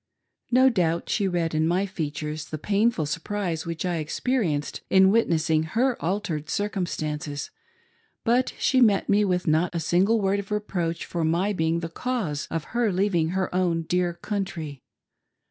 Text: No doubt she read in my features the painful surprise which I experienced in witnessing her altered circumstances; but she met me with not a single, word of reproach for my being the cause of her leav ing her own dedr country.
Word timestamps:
No 0.49 0.67
doubt 0.71 1.09
she 1.09 1.27
read 1.27 1.53
in 1.53 1.67
my 1.67 1.85
features 1.85 2.45
the 2.45 2.57
painful 2.57 3.05
surprise 3.05 3.67
which 3.67 3.85
I 3.85 3.97
experienced 3.97 4.81
in 4.89 5.11
witnessing 5.11 5.61
her 5.77 5.95
altered 6.03 6.49
circumstances; 6.49 7.51
but 8.23 8.51
she 8.57 8.81
met 8.81 9.09
me 9.09 9.23
with 9.23 9.45
not 9.45 9.75
a 9.75 9.79
single, 9.79 10.19
word 10.19 10.39
of 10.39 10.49
reproach 10.49 11.05
for 11.05 11.23
my 11.23 11.53
being 11.53 11.81
the 11.81 11.87
cause 11.89 12.47
of 12.49 12.63
her 12.73 12.91
leav 12.91 13.13
ing 13.13 13.29
her 13.29 13.53
own 13.53 13.83
dedr 13.83 14.13
country. 14.21 14.81